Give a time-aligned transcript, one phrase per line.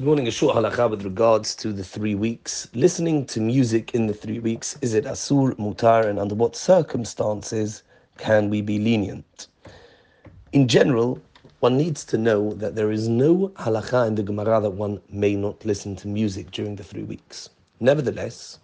[0.00, 2.68] Good morning, a short halakha with regards to the three weeks.
[2.72, 7.82] Listening to music in the three weeks, is it asur, mutar, and under what circumstances
[8.16, 9.48] can we be lenient?
[10.52, 11.20] In general,
[11.58, 15.36] one needs to know that there is no halakha in the Gemara that one may
[15.36, 17.50] not listen to music during the three weeks.
[17.80, 18.58] Nevertheless,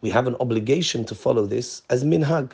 [0.00, 2.50] we have an obligation to follow this as minhag.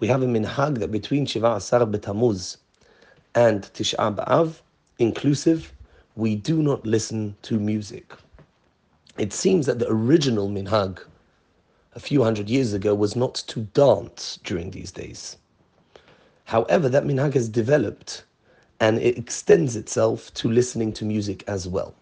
[0.00, 2.56] We have a minhag that between Shiva Asar B'Tamuz
[3.34, 4.62] and Tish'a B'Av,
[4.98, 5.70] inclusive,
[6.14, 8.12] we do not listen to music.
[9.18, 10.98] It seems that the original minhag
[11.94, 15.36] a few hundred years ago was not to dance during these days.
[16.44, 18.24] However, that minhag has developed
[18.80, 21.94] and it extends itself to listening to music as well.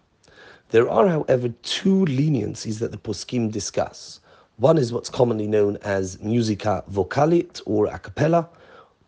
[0.69, 4.19] There are, however, two leniencies that the poskim discuss.
[4.57, 8.49] One is what's commonly known as musica vocalit or a cappella,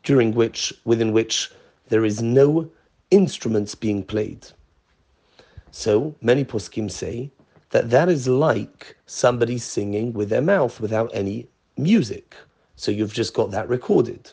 [0.03, 1.51] during which, within which
[1.89, 2.69] there is no
[3.11, 4.47] instruments being played.
[5.75, 7.31] So many poskim say
[7.71, 12.35] that that is like somebody singing with their mouth without any music.
[12.75, 14.29] So you've just got that recorded.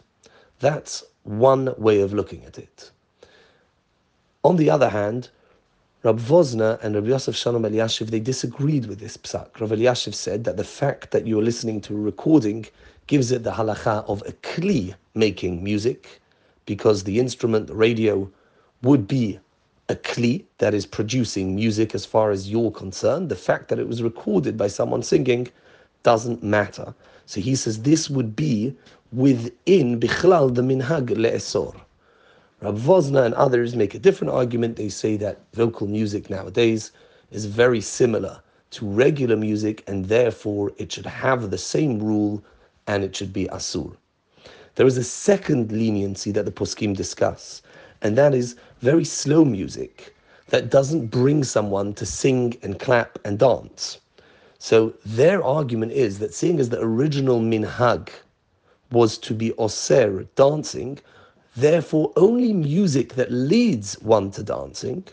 [0.58, 2.90] That's one way of looking at it.
[4.44, 5.30] On the other hand,
[6.02, 9.60] Rab Wosner and Rab Yosef Shalom Eliashiv, they disagreed with this psak.
[9.60, 12.66] Rab Eliashiv said that the fact that you're listening to a recording
[13.06, 16.20] gives it the halacha of a kli making music,
[16.66, 18.30] because the instrument, the radio,
[18.82, 19.40] would be
[19.90, 23.28] a kli that is producing music as far as you're concerned.
[23.28, 25.48] The fact that it was recorded by someone singing
[26.04, 26.94] doesn't matter.
[27.26, 28.76] So he says this would be
[29.12, 31.74] within bichlal the minhag le'esor.
[32.62, 34.76] Rav Wosner and others make a different argument.
[34.76, 36.92] They say that vocal music nowadays
[37.32, 42.44] is very similar to regular music and therefore it should have the same rule
[42.86, 43.96] and it should be asur.
[44.76, 47.62] There is a second leniency that the poskim discuss,
[48.02, 50.14] and that is very slow music
[50.48, 53.98] that doesn't bring someone to sing and clap and dance.
[54.58, 58.10] So their argument is that seeing as the original minhag
[58.90, 60.98] was to be oser, dancing,
[61.56, 65.04] therefore only music that leads one to dancing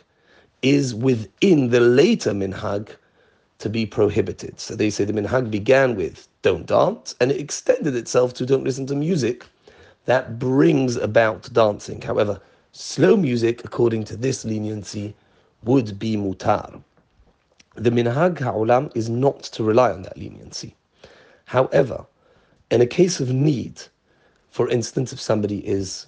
[0.61, 2.89] is within the later minhag
[3.59, 4.59] to be prohibited.
[4.59, 8.63] So they say the minhag began with don't dance and it extended itself to don't
[8.63, 9.45] listen to music
[10.05, 12.01] that brings about dancing.
[12.01, 12.39] However,
[12.79, 15.15] Slow music, according to this leniency,
[15.63, 16.79] would be mutar.
[17.73, 20.75] The minhag ha'olam is not to rely on that leniency.
[21.45, 22.05] However,
[22.69, 23.81] in a case of need,
[24.51, 26.05] for instance, if somebody is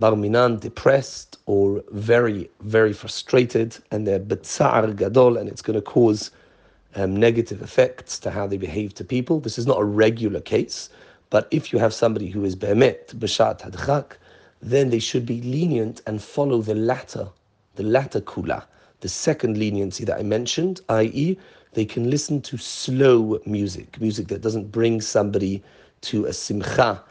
[0.00, 6.32] barminan, depressed, or very, very frustrated, and they're betzar gadol, and it's going to cause
[6.96, 9.38] um, negative effects to how they behave to people.
[9.38, 10.88] This is not a regular case,
[11.30, 14.16] but if you have somebody who is be'emet, b'shat hadchak,
[14.60, 17.28] then they should be lenient and follow the latter,
[17.76, 18.64] the latter kula,
[19.00, 21.38] the second leniency that I mentioned, i.e.,
[21.74, 25.62] they can listen to slow music, music that doesn't bring somebody
[26.02, 27.02] to a simcha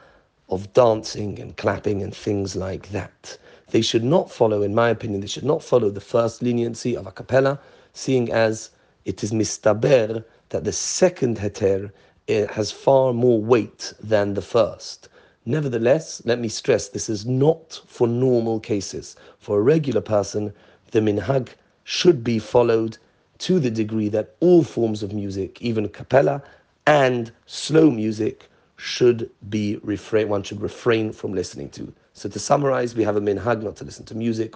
[0.50, 3.38] of dancing and clapping and things like that.
[3.70, 7.06] They should not follow, in my opinion, they should not follow the first leniency of
[7.08, 7.60] a cappella,
[7.94, 8.72] seeing as
[9.06, 11.92] it is mistaber that the second heter
[12.28, 15.10] eh, has far more weight than the first.
[15.48, 19.16] Nevertheless, let me stress this is not for normal cases.
[19.40, 20.52] For a regular person,
[20.92, 21.52] the minhag
[21.86, 22.98] should be followed
[23.38, 26.44] to the degree that all forms of music, even cappella
[26.86, 30.28] and slow music, should be refrain.
[30.28, 31.94] One should refrain from listening to.
[32.12, 34.54] So to summarize, we have a minhag not to listen to music,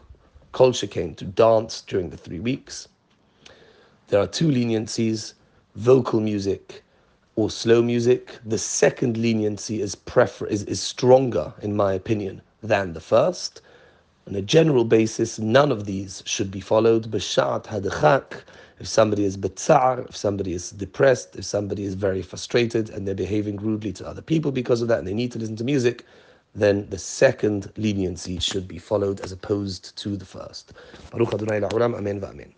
[0.51, 2.89] culture came to dance during the three weeks.
[4.09, 5.35] There are two leniencies:
[5.75, 6.83] vocal music
[7.35, 12.93] or slow music, the second leniency is prefer is, is stronger, in my opinion, than
[12.93, 13.61] the first.
[14.27, 17.09] On a general basis, none of these should be followed.
[17.09, 18.43] B'shat hadachak,
[18.79, 23.15] if somebody is betzar, if somebody is depressed, if somebody is very frustrated and they're
[23.15, 26.05] behaving rudely to other people because of that and they need to listen to music,
[26.53, 30.73] then the second leniency should be followed as opposed to the first.
[31.11, 32.51] Baruch Adonai la'olam, amen va'amen.